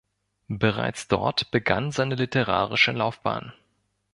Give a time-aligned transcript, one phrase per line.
[0.47, 3.53] Bereits dort begann seine literarische Laufbahn.